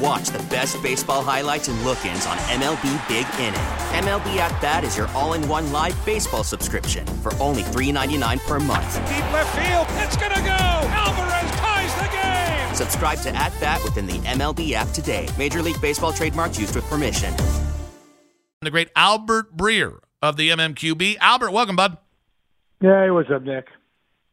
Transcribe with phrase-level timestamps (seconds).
[0.00, 3.60] And watch the best baseball highlights and look-ins on MLB Big Inning.
[4.04, 8.94] MLB At Bat is your all-in-one live baseball subscription for only $3.99 per month.
[9.08, 10.88] Deep left field, it's gonna go.
[10.90, 12.74] Alvarez ties the game.
[12.74, 15.28] Subscribe to At Bat within the MLB app today.
[15.38, 17.34] Major League Baseball trademarks used with permission.
[18.62, 21.16] The great Albert Breer of the MMQB.
[21.20, 21.98] Albert, welcome, bud.
[22.80, 23.66] Yeah, hey, what's up, Nick?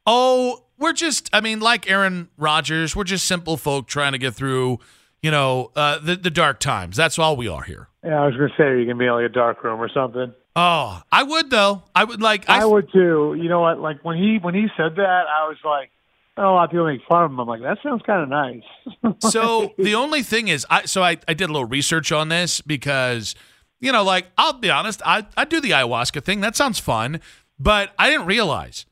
[0.05, 4.33] Oh, we're just, I mean, like Aaron Rodgers, we're just simple folk trying to get
[4.35, 4.79] through,
[5.21, 6.95] you know, uh, the, the dark times.
[6.95, 7.89] That's all we are here.
[8.03, 9.89] Yeah, I was going to say, you can be in like a dark room or
[9.89, 10.33] something.
[10.55, 11.83] Oh, I would, though.
[11.93, 13.35] I would like, I, I would too.
[13.39, 13.79] You know what?
[13.79, 15.91] Like when he, when he said that, I was like,
[16.37, 17.39] oh, a lot of people make fun of him.
[17.39, 19.15] I'm like, that sounds kind of nice.
[19.31, 22.61] so the only thing is, I, so I, I did a little research on this
[22.61, 23.35] because,
[23.79, 26.41] you know, like, I'll be honest, I, I do the ayahuasca thing.
[26.41, 27.19] That sounds fun.
[27.59, 28.85] But I didn't realize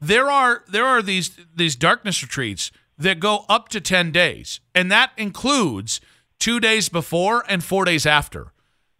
[0.00, 2.70] there are there are these these darkness retreats
[3.02, 6.00] that go up to 10 days and that includes
[6.38, 8.52] 2 days before and 4 days after.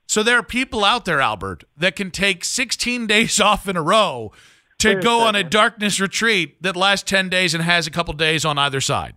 [0.07, 3.83] So there are people out there Albert that can take 16 days off in a
[3.83, 4.33] row
[4.79, 8.45] to go on a darkness retreat that lasts 10 days and has a couple days
[8.45, 9.15] on either side.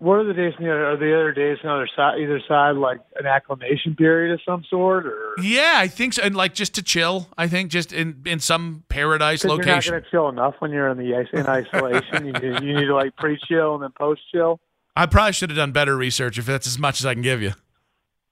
[0.00, 0.54] What are the days?
[0.58, 2.18] On the other, are the other days on either side?
[2.20, 6.22] Either side, like an acclimation period of some sort, or Yeah, I think so.
[6.22, 9.66] And like just to chill, I think just in in some paradise location.
[9.68, 12.26] You're not going to chill enough when you're in the in isolation.
[12.26, 14.58] you, need, you need to like pre-chill and then post-chill.
[14.96, 17.42] I probably should have done better research if that's as much as I can give
[17.42, 17.52] you.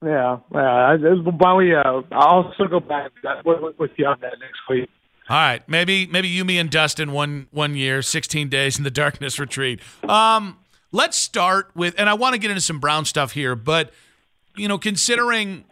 [0.03, 0.95] Yeah, yeah.
[0.95, 1.75] Why don't we?
[1.75, 3.11] Uh, I'll circle back
[3.45, 4.89] with, with you on that next week.
[5.29, 8.89] All right, maybe maybe you, me, and Dustin one one year, sixteen days in the
[8.89, 9.81] darkness retreat.
[10.07, 10.57] Um,
[10.91, 13.91] let's start with, and I want to get into some Brown stuff here, but
[14.55, 15.63] you know, considering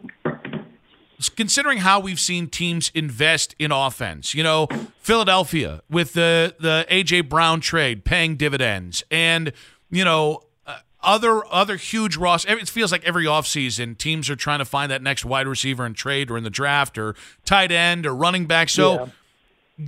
[1.36, 4.68] considering how we've seen teams invest in offense, you know,
[5.00, 9.52] Philadelphia with the the AJ Brown trade paying dividends, and
[9.90, 10.42] you know.
[10.66, 12.44] uh, Other other huge Ross.
[12.44, 15.94] It feels like every offseason, teams are trying to find that next wide receiver in
[15.94, 17.14] trade or in the draft or
[17.44, 18.68] tight end or running back.
[18.68, 19.06] So, Yeah.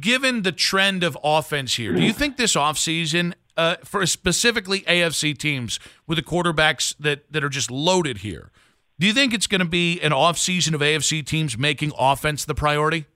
[0.00, 5.37] given the trend of offense here, do you think this offseason, uh, for specifically AFC
[5.37, 8.50] teams with the quarterbacks that, that are just loaded here,
[8.99, 12.55] do you think it's going to be an offseason of AFC teams making offense the
[12.55, 13.06] priority?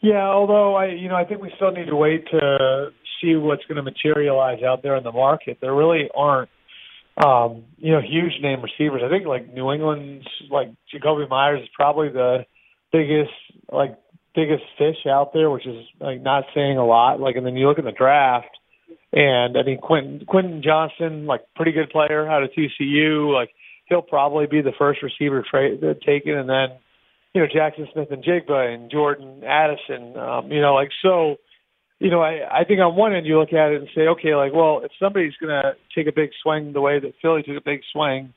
[0.00, 2.90] Yeah, although I, you know, I think we still need to wait to
[3.20, 5.58] see what's going to materialize out there in the market.
[5.60, 6.50] There really aren't,
[7.16, 9.02] um, you know, huge name receivers.
[9.04, 12.44] I think like New England's, like Jakobi Meyers is probably the
[12.92, 13.32] biggest,
[13.72, 13.98] like
[14.34, 17.18] biggest fish out there, which is like not saying a lot.
[17.18, 18.57] Like, and then you look at the draft,
[19.12, 23.32] and I mean Quentin Quentin Johnston, like pretty good player out of TCU.
[23.32, 23.50] Like
[23.86, 26.78] he'll probably be the first receiver tra- taken, and then
[27.34, 30.16] you know Jaxon Smith-Njigba and Jordan Addison.
[30.16, 31.36] Um, you know, like so.
[32.00, 34.36] You know, I, I think on one end you look at it and say, okay,
[34.36, 37.56] like, well, if somebody's going to take a big swing the way that Philly took
[37.56, 38.34] a big swing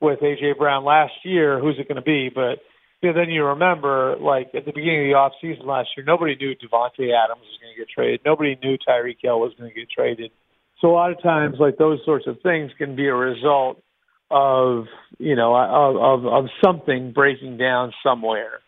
[0.00, 2.30] with AJ Brown last year, who's it going to be?
[2.32, 2.60] But
[3.02, 6.36] you then you remember, like at the beginning of the off season last year, nobody
[6.36, 8.20] knew Davante Adams was going to get traded.
[8.24, 10.30] Nobody knew Tyreek Hill was going to get traded.
[10.80, 13.82] So a lot of times, like those sorts of things can be a result
[14.30, 14.84] of
[15.18, 18.60] you know of of, of something breaking down somewhere.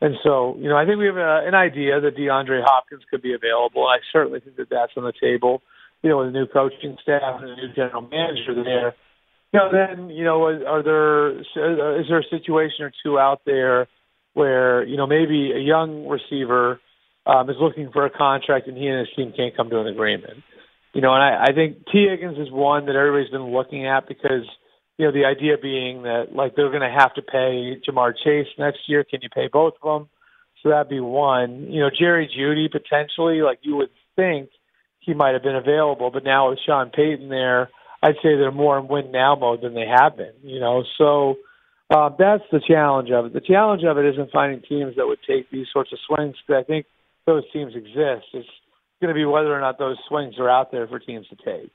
[0.00, 3.22] And so, you know, I think we have a, an idea that DeAndre Hopkins could
[3.22, 3.86] be available.
[3.86, 5.62] I certainly think that that's on the table.
[6.02, 8.94] You know, with a new coaching staff and a new general manager there.
[9.56, 11.46] Know, then you know, are there is
[12.08, 13.88] there a situation or two out there
[14.34, 16.80] where you know maybe a young receiver
[17.26, 19.86] um, is looking for a contract and he and his team can't come to an
[19.86, 20.42] agreement.
[20.92, 24.08] You know, and I, I think Tee Higgins is one that everybody's been looking at
[24.08, 24.44] because
[24.98, 28.46] you know, the idea being that like they're going to have to pay Ja'Marr Chase
[28.58, 29.04] next year.
[29.04, 30.08] Can you pay both of them?
[30.62, 31.70] So that'd be one.
[31.70, 34.48] You know, Jerry Jeudy potentially, like you would think
[35.00, 37.68] he might have been available, but now with Sean Payton there,
[38.02, 40.34] I'd say they're more in win now mode than they have been.
[40.42, 41.36] You know, so
[41.90, 43.32] uh, that's the challenge of it.
[43.32, 46.36] The challenge of it isn't finding teams that would take these sorts of swings.
[46.46, 46.86] Because I think
[47.26, 48.26] those teams exist.
[48.32, 48.48] It's
[49.00, 51.70] going to be whether or not those swings are out there for teams to take.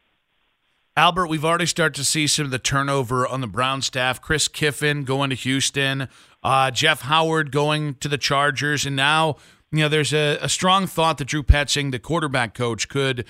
[0.97, 4.21] Albert, we've already started to see some of the turnover on the Brown staff.
[4.21, 6.09] Chris Kiffin going to Houston,
[6.43, 9.37] uh, Jeff Howard going to the Chargers, and now
[9.71, 13.25] you know there's a, a strong thought that Drew Petzing, the quarterback coach, could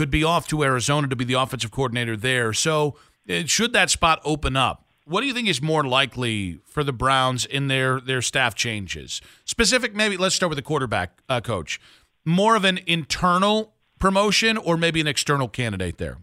[0.00, 2.54] could be off to Arizona to be the offensive coordinator there.
[2.54, 2.96] So,
[3.28, 6.92] uh, should that spot open up, what do you think is more likely for the
[6.92, 9.20] Browns in their their staff changes?
[9.44, 11.78] Specific, maybe let's start with the quarterback uh, coach.
[12.24, 16.16] More of an internal promotion or maybe an external candidate there.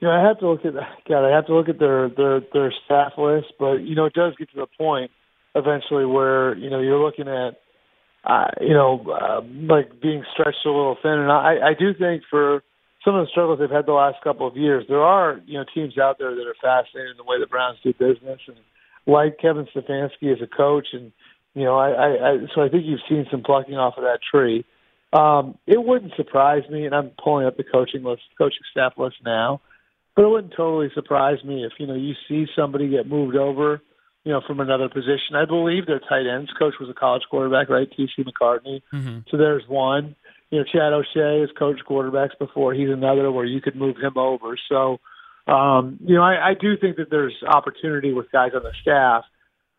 [0.00, 0.72] You know, I have to look at
[1.06, 1.26] God.
[1.26, 4.32] I have to look at their their their staff list, but you know, it does
[4.38, 5.10] get to the point
[5.54, 7.60] eventually where you know you're looking at
[8.24, 9.40] uh, you know uh,
[9.72, 12.62] like being stretched a little thin, and I I do think for
[13.04, 15.64] some of the struggles they've had the last couple of years, there are you know
[15.74, 18.56] teams out there that are fascinated in the way the Browns do business, and
[19.06, 21.12] like Kevin Stefanski as a coach, and
[21.54, 24.20] you know I, I, I so I think you've seen some plucking off of that
[24.30, 24.64] tree.
[25.12, 29.16] Um, it wouldn't surprise me, and I'm pulling up the coaching list, coaching staff list
[29.24, 29.60] now.
[30.16, 33.82] But it wouldn't totally surprise me if you know you see somebody get moved over,
[34.24, 35.36] you know, from another position.
[35.36, 37.88] I believe their tight ends coach was a college quarterback, right?
[37.94, 38.22] T.C.
[38.22, 38.82] McCartney.
[38.92, 39.18] Mm-hmm.
[39.30, 40.16] So there's one.
[40.50, 42.74] You know, Chad O'Shea has coached quarterbacks before.
[42.74, 44.56] He's another where you could move him over.
[44.68, 44.98] So,
[45.46, 49.24] um, you know, I, I do think that there's opportunity with guys on the staff.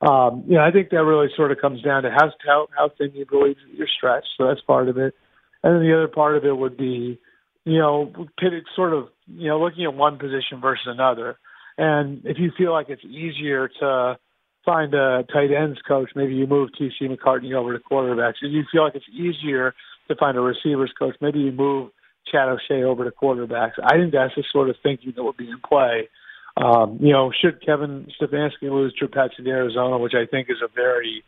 [0.02, 2.90] Um, you know, I think that really sort of comes down to how how, how
[2.98, 4.28] thin you believe you're stretched.
[4.38, 5.16] So that's part of it.
[5.64, 7.20] And then the other part of it would be
[7.66, 11.38] you know, pitted sort of, you know, looking at one position versus another.
[11.78, 14.18] And if you feel like it's easier to
[14.66, 17.08] find a tight ends coach, maybe you move T.C.
[17.08, 18.36] McCartney over to quarterbacks.
[18.42, 19.74] If you feel like it's easier
[20.08, 21.92] to find a receivers coach, maybe you move
[22.32, 23.74] Chad O'Shea over to quarterbacks.
[23.84, 26.10] I think that's the sort of thinking that would be in play.
[26.58, 30.58] Um, you know, should Kevin Stefanski lose Drew Petzing to Arizona, which I think is
[30.64, 31.24] a very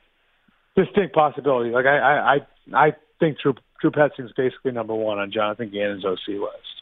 [0.75, 1.71] distinct possibility.
[1.71, 2.37] Like I, I,
[2.73, 6.76] I, think Drew Drew Petzing's basically number one on Jonathan Gannon's OC list.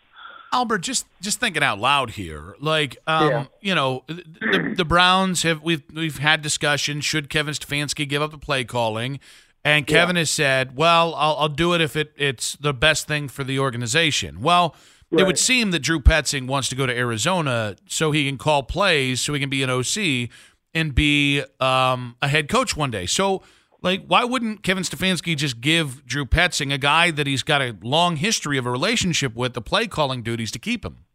[0.56, 3.46] Albert, just just thinking out loud here, like um, Yeah.
[3.60, 7.04] you know, the, the Browns have we've we've had discussions.
[7.04, 9.20] Should Kevin Stefanski give up the play calling?
[9.66, 13.28] And Kevin has said, "Well, I'll, I'll do it if it, it's the best thing
[13.28, 14.76] for the organization." Well,
[15.12, 18.64] it would seem that Drew Petzing wants to go to Arizona so he can call
[18.64, 20.30] plays, so he can be an OC
[20.74, 23.06] and be um, a head coach one day.
[23.06, 23.42] So,
[23.86, 27.78] like, why wouldn't Kevin Stefanski just give Drew Petzing, a guy that he's got a
[27.82, 31.06] long history of a relationship with, the play calling duties to keep him?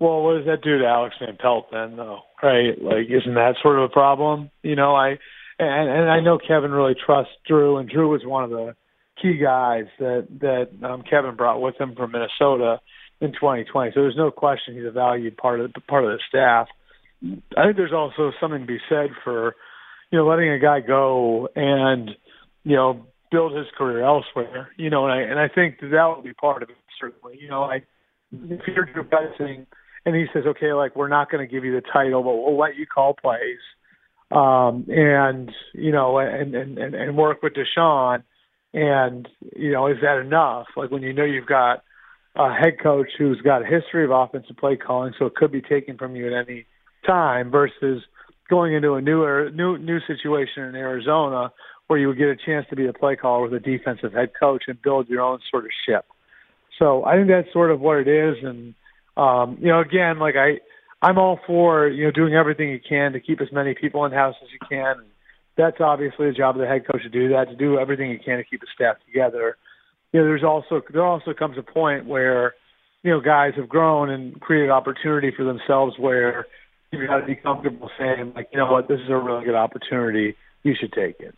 [0.00, 2.20] Well, what does that do to Alex Van Pelt then, though?
[2.42, 2.80] Right?
[2.80, 4.50] Like, isn't that sort of a problem?
[4.62, 5.18] You know, I
[5.58, 8.74] and and I know Kevin really trusts Drew, and Drew was one of the
[9.20, 12.80] key guys that that um, Kevin brought with him from Minnesota
[13.20, 13.92] in 2020.
[13.94, 16.68] So there's no question he's a valued part of part of the staff.
[17.56, 19.54] I think there's also something to be said for
[20.14, 22.08] you know letting a guy go and
[22.62, 24.70] you know build his career elsewhere.
[24.76, 27.36] You know, and I and I think that, that would be part of it certainly.
[27.40, 27.82] You know, I
[28.30, 29.08] if you're Drew
[30.06, 32.56] and he says, okay, like we're not going to give you the title, but we'll
[32.56, 33.58] let you call plays,
[34.30, 38.22] um, and you know, and and and, and work with Deshaun,
[38.72, 40.68] and you know, is that enough?
[40.76, 41.82] Like when you know you've got
[42.36, 45.60] a head coach who's got a history of offensive play calling, so it could be
[45.60, 46.66] taken from you at any
[47.04, 48.04] time, versus
[48.48, 51.52] going into a new new new situation in Arizona
[51.86, 54.30] where you would get a chance to be a play caller with a defensive head
[54.38, 56.06] coach and build your own sort of ship.
[56.78, 58.74] So I think that's sort of what it is, and
[59.16, 60.60] um, you know, again, like I,
[61.00, 64.12] I'm all for you know doing everything you can to keep as many people in
[64.12, 65.04] house as you can.
[65.56, 68.18] That's obviously the job of the head coach to do that, to do everything you
[68.18, 69.56] can to keep the staff together.
[70.12, 72.54] You know, there's also there also comes a point where
[73.04, 76.46] you know guys have grown and created opportunity for themselves where
[76.98, 79.54] you've got to be comfortable saying like, you know what, this is a really good
[79.54, 80.36] opportunity.
[80.62, 81.34] You should take it.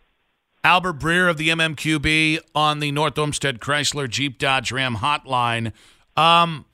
[0.63, 5.71] Albert Breer of the MMQB on the North Olmsted Chrysler Jeep Dodge Ram hotline.
[6.15, 6.65] Um,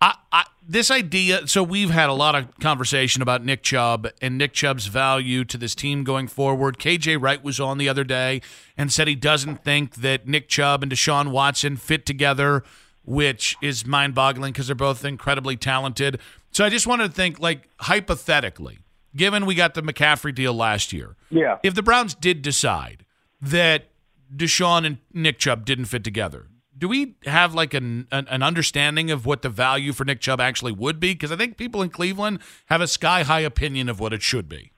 [0.00, 1.46] I, I, this idea.
[1.46, 5.58] So we've had a lot of conversation about Nick Chubb and Nick Chubb's value to
[5.58, 6.78] this team going forward.
[6.78, 8.40] KJ Wright was on the other day
[8.76, 12.62] and said he doesn't think that Nick Chubb and Deshaun Watson fit together,
[13.04, 16.20] which is mind-boggling because they're both incredibly talented.
[16.52, 18.78] So I just wanted to think, like hypothetically,
[19.14, 21.58] given we got the McCaffrey deal last year, Yeah.
[21.62, 23.04] if the Browns did decide
[23.40, 23.88] that
[24.34, 29.10] Deshaun and Nick Chubb didn't fit together, do we have like an, an, an understanding
[29.10, 31.12] of what the value for Nick Chubb actually would be?
[31.12, 34.48] Because I think people in Cleveland have a sky high opinion of what it should
[34.48, 34.72] be.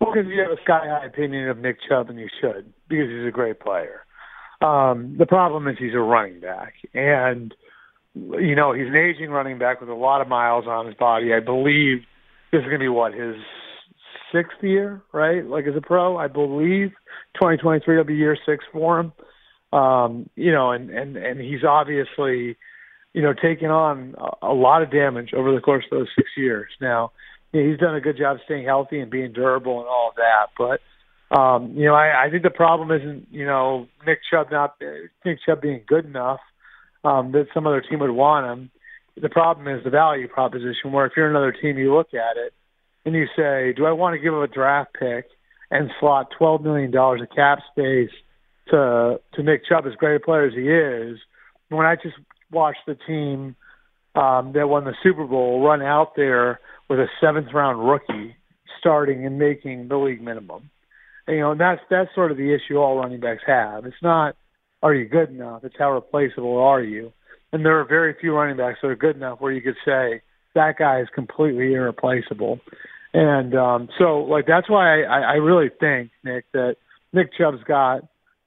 [0.00, 3.08] Well, because you have a sky high opinion of Nick Chubb, and you should, because
[3.10, 4.04] he's a great player.
[4.62, 7.54] Um, the problem is he's a running back, and
[8.14, 11.32] you know he's an aging running back with a lot of miles on his body.
[11.32, 11.98] I believe
[12.52, 13.36] this is going to be what his
[14.32, 15.44] sixth year, right?
[15.44, 16.90] Like as a pro, I believe
[17.34, 19.12] 2023 will be year six for him.
[19.72, 22.56] Um, you know, and and and he's obviously
[23.12, 26.70] you know, taken on a, lot of damage over the course of those six years.
[26.80, 27.12] Now,
[27.52, 30.80] he's done a good job staying healthy and being durable and all of that, but
[31.36, 34.74] um, you know, I, I think the problem isn't, you know, Nick Chubb not
[35.24, 36.40] Nick Chubb being good enough
[37.04, 38.70] um, that some other team would want him.
[39.20, 42.54] The problem is the value proposition, where if you're another team, you look at it
[43.04, 45.26] and you say, do I want to give up a draft pick
[45.70, 48.10] and slot $12 million of cap space
[48.68, 51.18] to to Nick Chubb, as great a player as he is,
[51.68, 52.16] when I just
[52.50, 53.56] watched the team
[54.14, 58.36] um, that won the Super Bowl run out there with a seventh round rookie
[58.78, 60.70] starting and making the league minimum
[61.30, 63.84] you know, and that's that's sort of the issue all running backs have.
[63.84, 64.36] It's not
[64.82, 65.64] are you good enough?
[65.64, 67.12] It's how replaceable are you?
[67.52, 70.22] And there are very few running backs that are good enough where you could say
[70.54, 72.60] that guy is completely irreplaceable.
[73.12, 76.76] And um, so, like that's why I, I really think Nick that
[77.12, 78.02] Nick Chubb's got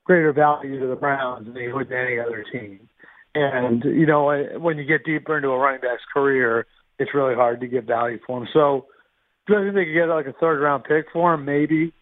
[0.05, 2.87] greater value to the Browns than he would to any other team.
[3.35, 6.65] And you know, when you get deeper into a running back's career,
[6.97, 8.47] it's really hard to get value for him.
[8.53, 8.85] So,
[9.47, 11.43] do I think they could get like a third round pick for him?
[11.43, 11.93] Maybe.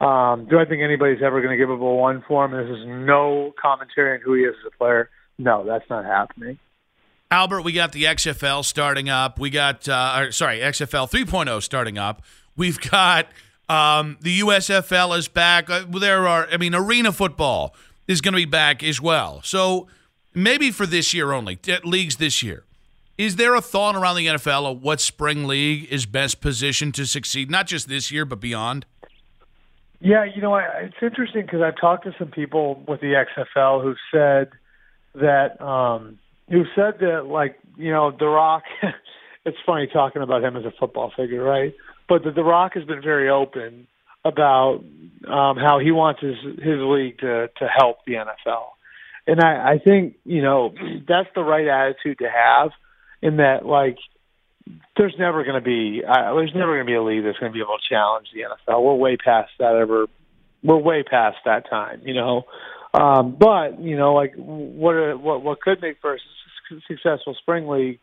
[0.00, 2.52] Um, do I think anybody's ever going to give up a one for him?
[2.52, 5.10] This is no commentary on who he is as a player.
[5.38, 6.58] No, that's not happening.
[7.30, 9.38] Albert, we got the XFL starting up.
[9.38, 12.22] We got, uh, or, sorry, XFL 3.0 starting up.
[12.56, 13.26] We've got
[13.68, 15.70] um, the USFL is back.
[15.70, 17.74] Uh, there are, I mean, arena football
[18.08, 19.40] is going to be back as well.
[19.44, 19.86] So
[20.34, 22.64] maybe for this year only, leagues this year.
[23.16, 27.06] Is there a thought around the NFL of what spring league is best positioned to
[27.06, 28.86] succeed, not just this year, but beyond?
[30.00, 33.82] Yeah, you know, I, it's interesting because I've talked to some people with the XFL
[33.82, 34.50] who said
[35.14, 38.62] that, um, who said that, like, you know, The Rock.
[39.44, 41.74] it's funny talking about him as a football figure, right?
[42.08, 43.86] But The Rock has been very open
[44.24, 44.82] about
[45.28, 48.66] um, how he wants his his league to to help the NFL,
[49.26, 50.74] and I, I think you know
[51.08, 52.70] that's the right attitude to have.
[53.22, 53.98] In that, like,
[54.96, 57.52] there's never going to be uh, there's never going to be a league that's going
[57.52, 58.82] to be able to challenge the NFL.
[58.82, 60.06] We're way past that ever.
[60.62, 62.44] We're way past that time, you know.
[62.92, 66.18] Um, but you know, like what are, what what could make for a
[66.88, 68.00] successful spring league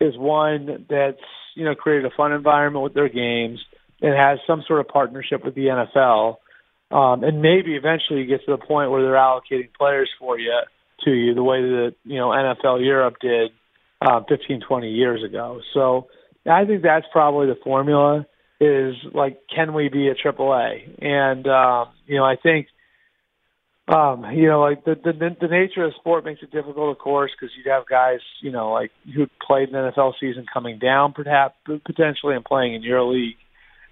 [0.00, 1.20] is one that's
[1.54, 3.60] you know created a fun environment with their games
[4.00, 6.36] and has some sort of partnership with the NFL,
[6.90, 10.58] um, and maybe eventually you get to the point where they're allocating players for you
[11.04, 13.50] to you the way that you know NFL Europe did
[14.00, 15.60] uh, 15, 20 years ago.
[15.74, 16.08] So
[16.50, 18.26] I think that's probably the formula
[18.60, 20.84] is like, can we be a triple A?
[21.00, 22.66] And, um, you know, I think,
[23.88, 27.32] um, you know, like the, the, the nature of sport makes it difficult, of course,
[27.38, 31.56] because you'd have guys, you know, like who played an NFL season coming down, perhaps
[31.64, 33.36] potentially and playing in your league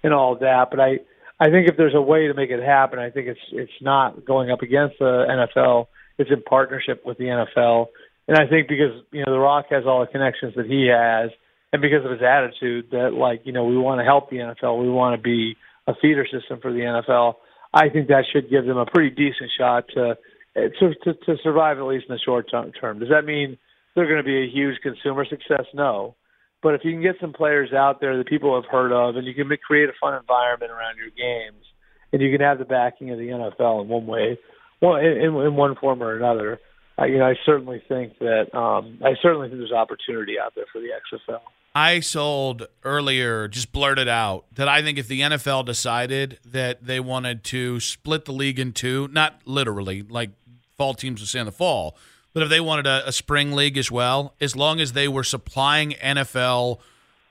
[0.03, 0.67] and all that.
[0.71, 0.99] But I,
[1.39, 4.25] I think if there's a way to make it happen, I think it's it's not
[4.25, 5.25] going up against the
[5.55, 5.87] NFL.
[6.17, 7.87] It's in partnership with the NFL,
[8.29, 11.31] and I think because you know The Rock has all the connections that he has,
[11.73, 14.79] and because of his attitude that like you know we want to help the NFL,
[14.79, 15.57] we want to be
[15.87, 17.35] a feeder system for the NFL.
[17.73, 20.15] I think that should give them a pretty decent shot to
[20.53, 22.99] to to, to survive at least in the short term.
[22.99, 23.57] Does that mean
[23.95, 25.65] they're going to be a huge consumer success?
[25.73, 26.15] No.
[26.61, 29.25] But if you can get some players out there that people have heard of, and
[29.25, 31.65] you can create a fun environment around your games,
[32.11, 34.37] and you can have the backing of the NFL in one way,
[34.81, 36.59] well, in, in one form or another,
[36.99, 40.65] uh, you know, I certainly think that um, I certainly think there's opportunity out there
[40.71, 41.39] for the XFL.
[41.75, 46.99] I sold earlier, just blurted out that I think if the NFL decided that they
[46.99, 50.31] wanted to split the league in two, not literally like
[50.77, 51.95] fall teams would say in the fall,
[52.33, 55.23] but if they wanted a, a spring league as well, as long as they were
[55.23, 56.79] supplying NFL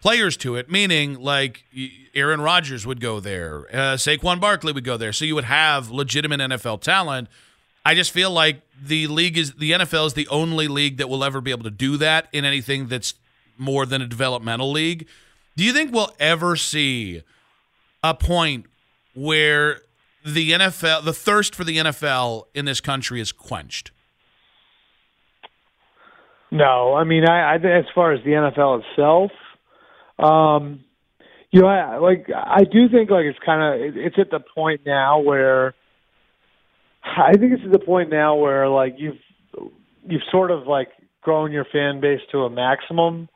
[0.01, 1.65] players to it, meaning like
[2.15, 5.91] Aaron Rodgers would go there, uh, Saquon Barkley would go there, so you would have
[5.91, 7.29] legitimate NFL talent.
[7.89, 11.25] I just feel like the league is the NFL is the only league that will
[11.25, 13.15] ever be able to do that in anything that's
[13.57, 15.07] more than a developmental league.
[15.57, 17.23] Do you think we'll ever see
[18.05, 18.67] a point
[19.15, 19.81] where
[20.23, 23.91] the NFL, the thirst for the NFL in this country is quenched?
[26.51, 29.31] No, I mean, I, I as far as the NFL itself,
[30.19, 30.85] um,
[31.51, 34.41] you know, I, like I do think like it's kind of it, it's at the
[34.41, 35.75] point now where
[37.03, 39.19] I think it's the point now where like you've
[40.05, 40.89] you've sort of like
[41.23, 43.29] grown your fan base to a maximum.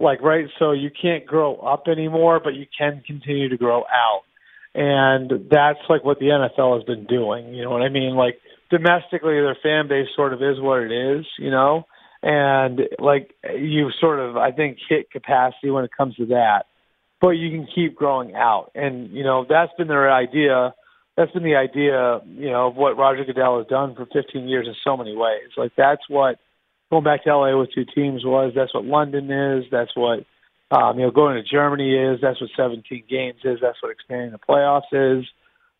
[0.00, 4.22] Like right so you can't grow up anymore but you can continue to grow out.
[4.74, 8.16] And that's like what the NFL has been doing you know what i mean?
[8.16, 8.38] Like
[8.70, 11.84] domestically their fan base sort of is what it is you know?
[12.22, 16.64] And like you've sort of i think hit capacity when it comes to that.
[17.20, 18.72] But you can keep growing out.
[18.74, 20.74] And you know that's been their idea
[21.16, 24.66] that's been the idea you know of what roger goodell has done for 15 years
[24.66, 26.38] in so many ways like that's what
[26.92, 28.52] going back to LA with two teams was.
[28.54, 29.64] That's what London is.
[29.72, 30.26] That's what
[30.70, 32.20] um, you know going to Germany is.
[32.20, 33.58] That's what 17 games is.
[33.62, 35.24] That's what expanding the playoffs is.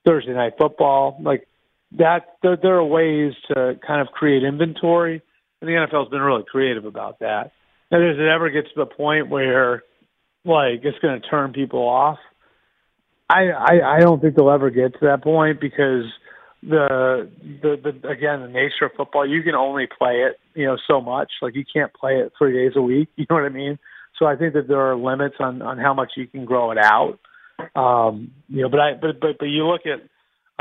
[0.06, 1.46] Thursday night football, like
[1.98, 2.38] that.
[2.42, 5.22] There, there are ways to kind of create inventory,
[5.60, 7.52] and the NFL's been really creative about that.
[7.90, 9.82] Now, does it ever get to the point where
[10.46, 12.18] like it's going to turn people off?
[13.28, 16.04] I, I I don't think they'll ever get to that point because
[16.62, 17.28] the,
[17.62, 21.00] the the again the nature of football you can only play it you know so
[21.00, 21.30] much.
[21.40, 23.08] Like you can't play it three days a week.
[23.16, 23.78] You know what I mean?
[24.18, 26.78] So I think that there are limits on on how much you can grow it
[26.78, 27.18] out.
[27.74, 30.02] Um you know but I but but but you look at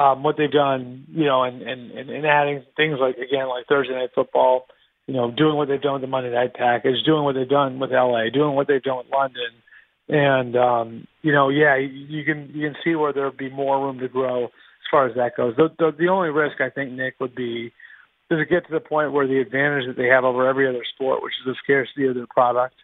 [0.03, 3.93] um what they've done you know and and and adding things like again like Thursday
[3.93, 4.65] night football
[5.07, 7.79] you know doing what they've done with the Monday night package doing what they've done
[7.79, 9.51] with LA doing what they've done with London
[10.11, 13.99] and um, you know, yeah, you can you can see where there'd be more room
[13.99, 14.51] to grow as
[14.91, 15.55] far as that goes.
[15.55, 17.71] The, the the only risk I think Nick would be
[18.29, 20.83] does it get to the point where the advantage that they have over every other
[20.93, 22.75] sport, which is the scarcity of their product,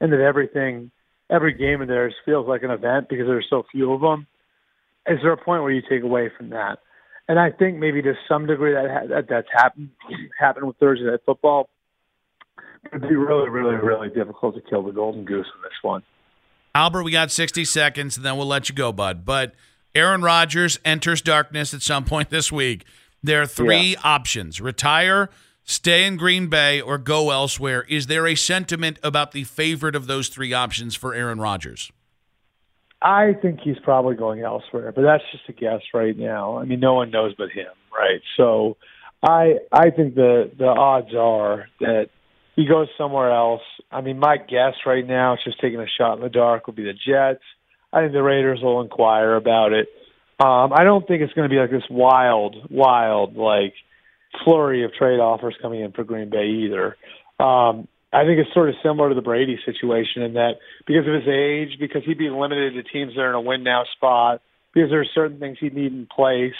[0.00, 0.92] and that everything
[1.28, 4.28] every game of theirs feels like an event because there's so few of them.
[5.08, 6.78] Is there a point where you take away from that?
[7.28, 9.90] And I think maybe to some degree that, that that's happened
[10.38, 11.68] happened with Thursday Night Football.
[12.92, 16.04] It'd be really, really, really difficult to kill the golden goose in this one.
[16.76, 19.24] Albert, we got 60 seconds, and then we'll let you go, bud.
[19.24, 19.54] But
[19.94, 22.84] Aaron Rodgers enters darkness at some point this week.
[23.22, 24.00] There are three yeah.
[24.04, 25.30] options retire,
[25.64, 27.86] stay in Green Bay, or go elsewhere.
[27.88, 31.90] Is there a sentiment about the favorite of those three options for Aaron Rodgers?
[33.00, 36.58] I think he's probably going elsewhere, but that's just a guess right now.
[36.58, 38.20] I mean, no one knows but him, right?
[38.36, 38.76] So
[39.22, 42.10] I I think the the odds are that
[42.56, 43.62] he goes somewhere else.
[43.92, 46.76] I mean, my guess right now, it's just taking a shot in the dark, would
[46.76, 47.44] be the Jets.
[47.92, 49.88] I think the Raiders will inquire about it.
[50.40, 53.74] Um, I don't think it's going to be like this wild, wild like
[54.44, 56.96] flurry of trade offers coming in for Green Bay either.
[57.38, 60.54] Um, I think it's sort of similar to the Brady situation in that
[60.86, 63.62] because of his age, because he'd be limited to teams that are in a win
[63.62, 64.40] now spot,
[64.72, 66.54] because there are certain things he'd need in place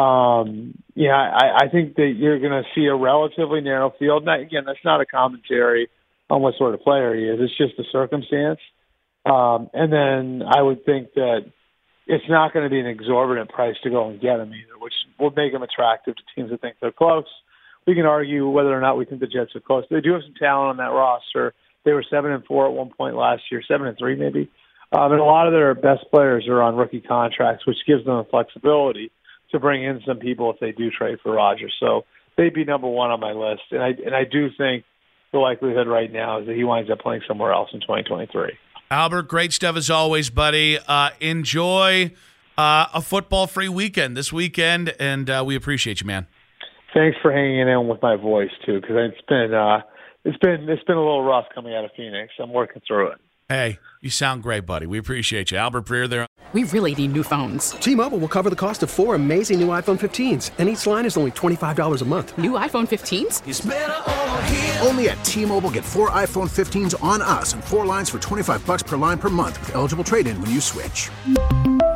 [0.00, 4.24] um, yeah, I, I think that you're going to see a relatively narrow field.
[4.24, 5.88] Now, again, that's not a commentary
[6.30, 7.38] on what sort of player he is.
[7.40, 8.60] It's just a circumstance.
[9.24, 11.44] Um, and then I would think that
[12.06, 14.94] it's not going to be an exorbitant price to go and get him either, which
[15.18, 17.26] will make him attractive to teams that think they're close.
[17.86, 19.84] We can argue whether or not we think the Jets are close.
[19.90, 21.54] They do have some talent on that roster.
[21.84, 24.48] They were seven and four at one point last year, seven and three maybe.
[24.92, 28.18] Um, and a lot of their best players are on rookie contracts, which gives them
[28.18, 29.10] the flexibility
[29.52, 31.74] to bring in some people if they do trade for Rodgers.
[31.78, 32.04] So
[32.36, 34.84] they'd be number one on my list, and I and I do think
[35.32, 38.52] the likelihood right now is that he winds up playing somewhere else in 2023.
[38.90, 40.78] Albert, great stuff as always, buddy.
[40.86, 42.12] Uh, enjoy
[42.58, 46.26] uh, a football-free weekend this weekend, and uh, we appreciate you, man.
[46.92, 49.80] Thanks for hanging in with my voice too, because it's been uh,
[50.24, 52.32] it's been it's been a little rough coming out of Phoenix.
[52.38, 53.18] I'm working through it.
[53.52, 54.86] Hey, you sound great, buddy.
[54.86, 55.58] We appreciate you.
[55.58, 56.26] Albert Breer there.
[56.54, 57.72] We really need new phones.
[57.72, 61.04] T Mobile will cover the cost of four amazing new iPhone 15s, and each line
[61.04, 62.38] is only $25 a month.
[62.38, 64.86] New iPhone 15s?
[64.86, 68.66] Only at T Mobile get four iPhone 15s on us and four lines for 25
[68.66, 71.10] bucks per line per month with eligible trade in when you switch.